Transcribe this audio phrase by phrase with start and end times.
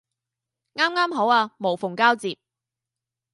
[0.73, 2.39] 啱啱好啊無縫交接